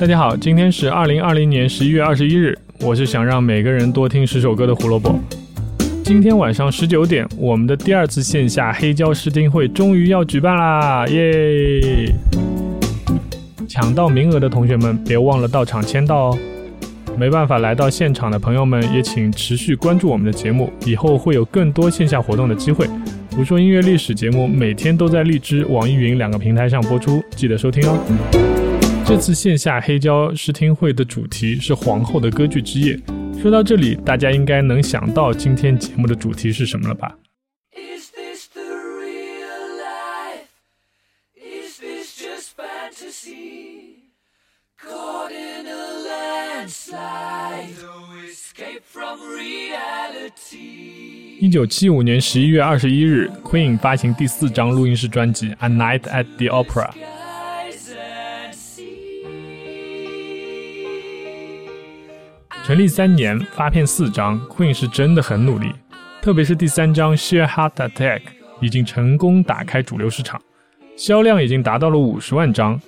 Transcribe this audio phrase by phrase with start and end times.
[0.00, 5.18] 大家好，今天是二零二零年十一月二十一日，我是想让每个人多听十首歌的胡萝卜。
[6.04, 12.14] 今天晚上十九点，我们的第二次线下黑胶试听会终于要举办啦，耶！
[13.66, 16.38] 抢到名额的同学们，别忘了到场签到哦。
[17.16, 22.86] 没办法来到现场的朋友们，也请持续关注我们的节目，以后会有更多线下活动的机会。
[23.32, 28.67] 胡说音乐历史节目每天都在荔枝、网易云两个平台上播出，记得收听哦。
[29.08, 32.94] 这次线下黑胶试听会的主题是皇后的歌剧之夜。
[33.40, 37.16] 说到这里，大家应该能想到今天节目的主题是什么了吧？
[51.40, 56.90] 一九七五年十一月二十一日，Queen 发行第四张录音室专辑《A Night at the Opera》。
[62.78, 65.72] 成立三年，发片四张，Queen 是真的很努力。
[66.22, 68.20] 特别是第三张《Sheer Heart Attack》
[68.60, 70.40] 已经成功打开主流市场，
[70.96, 72.80] 销量已经达到了五十万张。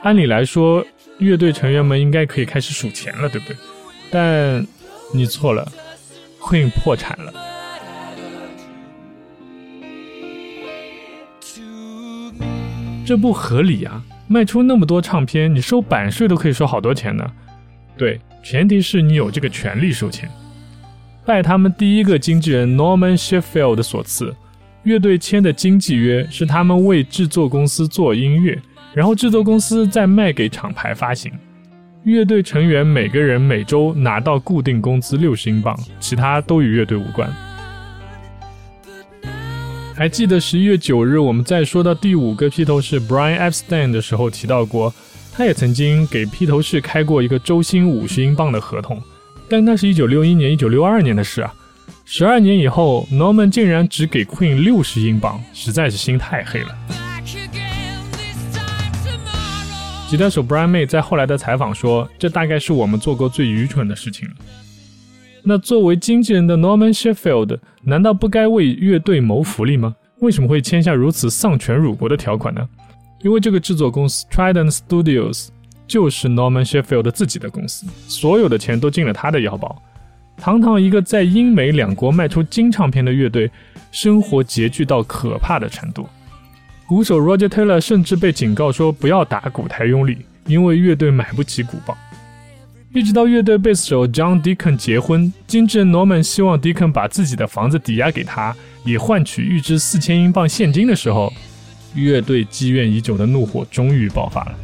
[0.00, 0.82] 按理来说，
[1.18, 3.56] 乐队成员们应该可以开始数钱了，对不对？
[4.10, 4.66] 但
[5.12, 5.70] 你错了
[6.40, 7.30] ，Queen 破产了。
[13.04, 14.02] 这不合理啊！
[14.28, 17.30] 卖出那么多唱片，你收版税都可以收好多钱呢。
[17.98, 18.18] 对，
[18.48, 20.30] 前提是你有这个权利收钱。
[21.24, 24.32] 拜他们第一个经纪人 Norman Sheffield 所赐，
[24.84, 28.56] 乐队签的经纪约是他们为制作公司做音乐，
[28.94, 31.32] 然后制作公司再卖给厂牌发行。
[32.04, 37.28] 乐队成员每个人每周拿到固定工资六十英镑，其他都与乐队无关。
[39.96, 44.94] 还记得十一月九日，我们在说到第五个披头士 Brian Epstein 的时候提到过，
[45.36, 48.98] 他也曾经给披头士开过一个周薪五十英镑的合同，
[49.50, 51.54] 但那是一九六一年、一九六二年的事啊。
[52.06, 56.74] 十二年以后，Norman 竟然只给 Queen 六十英镑，实在是心太黑了。
[60.08, 64.34] 吉他手 Brian May 在后来的采访说：“这大概是我们做过最愚蠢的事情了。”
[65.44, 69.96] 那作为经纪人的 Norman Sheffield 难道不该为乐队谋福利吗？
[70.20, 72.66] 为什么会签下如此丧权辱国的条款呢？
[73.26, 75.48] 因为这个制作公司 Trident Studios
[75.88, 79.82] 就是 Norman Sheffield 自己的公司，所有的钱都进了他的腰包。
[80.36, 83.50] 堂堂一个在英美两国卖出金唱片的乐队，
[83.90, 86.06] 生活拮据到可怕的程度。
[86.86, 91.98] 鼓手 Roger Taylor 甚至被警告说不要打鼓台用力，因为乐队买不起鼓棒。
[92.94, 98.54] 一直到乐队贝斯手 John Deacon 结婚，经纪人 Norman 希望 Deacon 把自己的房子抵押给他，
[98.84, 101.32] 以换取预支四千英镑现金的时候，
[101.96, 104.54] 乐队积怨已久的怒火终于爆发了。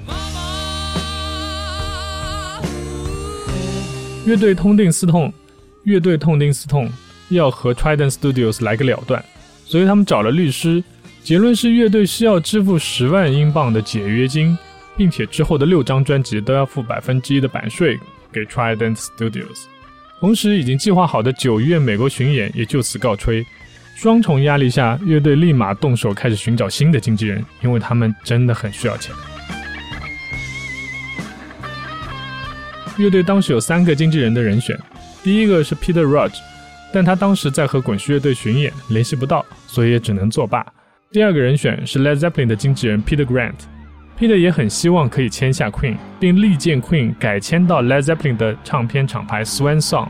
[4.25, 5.32] 乐队痛定思痛，
[5.82, 6.88] 乐队痛定思痛，
[7.31, 9.25] 要和 Trident Studios 来个了断，
[9.65, 10.84] 所以他们找了律师，
[11.25, 14.56] 结论是乐队需要支付十万英镑的解约金，
[14.97, 17.98] 并且之后的六张专辑都要付百分之一的版税。
[18.34, 19.65] 给 Trident Studios，
[20.19, 23.44] 同时已经计划好的九月美国巡演也就此告吹。
[23.94, 29.14] 双重压力下，乐队立马动手开始寻找新的经纪人，因为他们真的很需要钱。
[32.98, 34.78] 乐队当时有三个经纪人的人选，
[35.22, 36.36] 第一个是 Peter Rudge，
[36.92, 40.66] 但他当时在和滚石乐队巡演，联系不到，所以也只能作罢。
[41.10, 43.54] 第二个人选是 Led Zeppelin 的经纪人 Peter Grant。
[44.19, 50.09] Peter 也很希望可以签下 Queen，并力荐 Queen 改签到 Led Zeppelin 的唱片厂牌 Swan Song，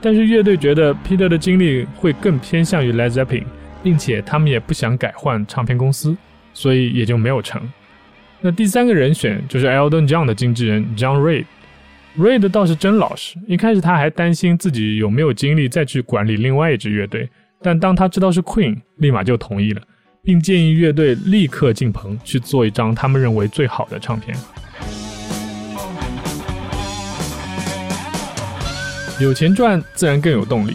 [0.00, 3.44] 但是乐队觉得 Peter 的经历会更偏向于 Led Zeppelin，
[3.82, 6.16] 并且他们也不想改换唱片公司，
[6.54, 7.60] 所以也就没有成。
[8.40, 11.44] 那第三个人选就是 Elton John 的经纪人 John Reid。
[12.18, 17.28] Reid 倒是真老实，一开始他还担心自己有没有精力再去管理另外一支乐队，
[17.62, 19.82] 但当他知道是 Queen，立马就同意了。
[20.22, 24.36] 并建议乐队立刻进棚去做一张他们认为最好的唱片。
[29.20, 30.74] 有钱赚自然更有动力，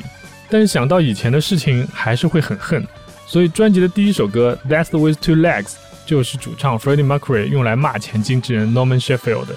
[0.51, 2.85] 但是想到以前的事情还是会很恨。
[3.25, 5.63] 所以专辑的第一首歌《That's with Two Legs》
[6.05, 9.55] 就是主唱 Freddie Mercury 用来骂前经纪人 Norman Sheffield 的。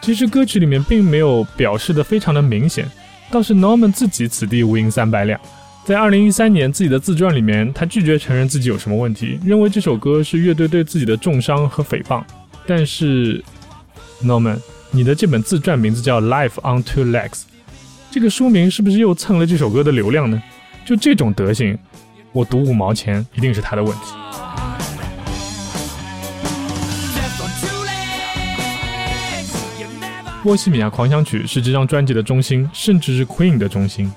[0.00, 2.88] 其实歌曲里面并没有表示的非常的明显。
[3.32, 5.38] 倒是 Norman 自己此地无银三百两，
[5.84, 12.22] 在二零一三年自己的自传里面，他拒绝承认自己有什么问题，认为这首歌是乐队对自己的重伤和诽谤。
[12.70, 13.42] 但是
[14.22, 14.58] ，Norman，
[14.90, 17.30] 你的这本自传名字叫《Life on Two Legs》，
[18.10, 20.42] 这个书名是不是又蹭了这首歌的流量呢？
[20.84, 21.78] 就这种德行，
[22.30, 24.00] 我赌五毛钱一定是他的问题。
[30.42, 34.12] 《波西米亚狂想曲》是这张专辑的中心，甚至是 Queen 的中心。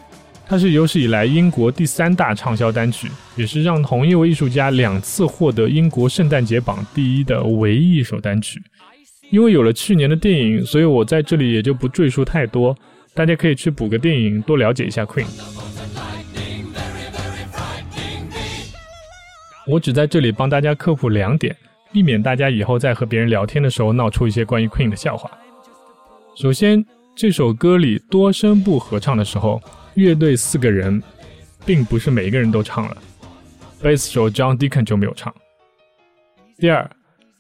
[0.52, 8.62] 它是有史以来英国第三大畅销单曲，也是让同一位艺术家两次获得英国圣诞节榜第一的唯一一首单曲。
[9.30, 12.78] 因为有了去年的电影，所以我在这里也就不赘述太多，
[13.14, 15.26] 大家可以去补个电影，多了解一下 Queen。
[19.66, 21.56] 我只在这里帮大家科普两点，
[21.94, 25.32] 避免大家以后在和别人聊天的时候闹出一些关于 Queen 的笑话。
[26.36, 29.62] 首先，这首歌里多声部合唱的时候。
[29.96, 31.02] 乐队四个人，
[31.66, 32.98] 并不是每一个人都唱了，
[33.82, 35.34] 贝斯手 John Deacon 就没有唱。
[36.58, 36.90] 第二，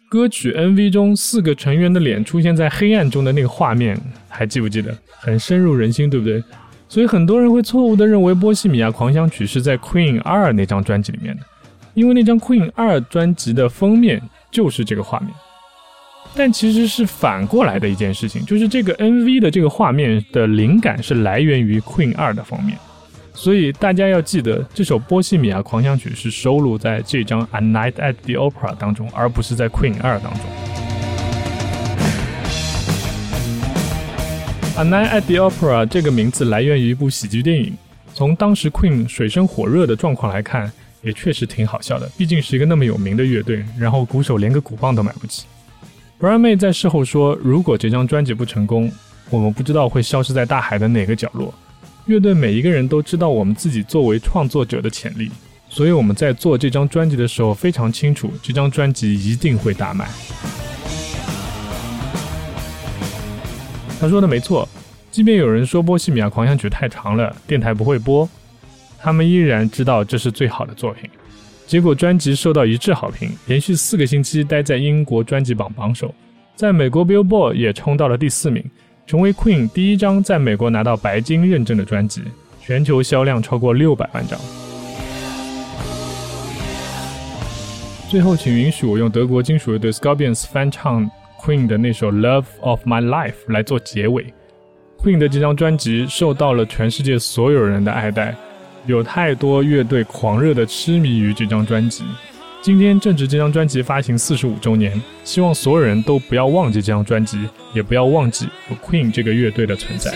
[0.09, 4.98] 歌曲 MV 中四个成员的脸出现在黑暗中的那个画面，还记不记得？
[5.19, 6.44] 很深入人心，对不对？
[6.89, 11.44] 所以很多人会错误的认为《波西米亚狂想曲》是在 Queen 二那张专辑里面的，
[11.94, 14.21] 因为那张 Queen 二专辑的封面
[14.51, 15.30] 就是这个画面。
[16.33, 22.78] 但其实是反过来的一件事情，就是这个 MV 的这个画面的灵感是来源于 Queen 二的方面，
[23.33, 30.42] 所以大家要记得，这首《波西米亚狂想曲》是收录在这张《A Night at the Opera》当中，而不是在 Queen 二当中。
[34.81, 37.75] 《A Night at the Opera》这个名字来源于一部喜剧电影，
[38.13, 45.44] 从当时 Queen 水深火热的状况来看，也确实挺好笑的，毕竟是一个那么有名的乐队，然后鼓手连个鼓棒都买不起。
[46.22, 48.92] Brian 妹在事后说：“如果这张专辑不成功，
[49.32, 51.52] 我们不知道会消失在大海的哪个角落。
[52.06, 55.32] 乐队每一个人都知道我们自己作为创作者的潜力，
[55.68, 60.08] 所以我们在做这张专辑的时候非常清楚，这张专辑一定会大卖。”
[64.00, 64.70] 他说的没错，
[65.10, 68.30] 即便有人说《波西米亚狂想曲》太长了，电台不会播，
[69.00, 71.10] 他们依然知道这是最好的作品。
[71.72, 76.14] 结果专辑受到一致好评，连续四个星期待在英国专辑榜榜首，
[76.54, 78.62] 在美国 Billboard 也冲到了第四名，
[79.08, 82.24] 成为 Queen 第一张在美国拿到白金认证的专辑，
[82.60, 84.38] 全球销量超过六百万张。
[88.10, 91.10] 最后，请允许我用德国金属乐队 Scorpions 翻唱
[91.40, 94.26] Queen 的那首《Love of My Life》来做结尾。
[95.02, 98.36] Queen 的这张专辑受到了全世界所有人的爱戴。
[98.88, 102.04] 有太多乐队狂热的痴迷于这张专辑。
[102.62, 107.39] 今天正值这张专辑发行四十五周年，希望所有人都不要忘记这张专辑，
[107.74, 108.48] 也不要忘记
[108.83, 110.12] Queen 这个乐队的存在。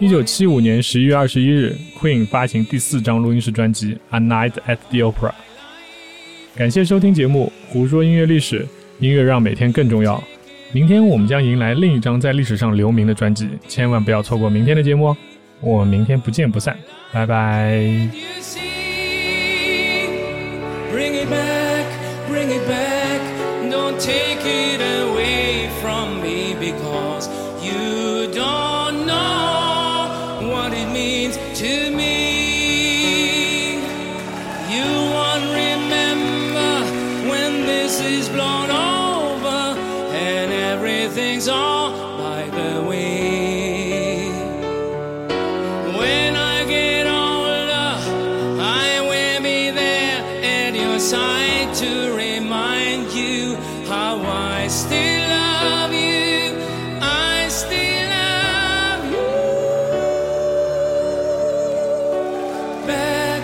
[0.00, 5.30] 一九七五年十一月二十一日，Queen 发行第四张录音室专辑《A Night at the Opera》。
[6.58, 8.64] 感谢收听节目《胡说音乐历史》，
[8.98, 10.20] 音乐让每天更重要。
[10.72, 15.16] 明天我们将迎来另一张在历史上留名的专辑，千万不要错过明天的节目哦！
[15.60, 16.76] 我们明天不见不散，
[17.12, 18.08] 拜拜。
[51.78, 53.54] to remind you
[53.86, 56.56] how I still love you.
[57.00, 59.28] I still love you.
[62.84, 63.42] Back,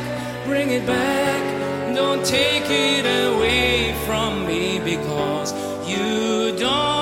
[0.48, 1.94] bring it back.
[1.94, 5.52] Don't take it away from me because
[5.88, 6.93] you don't.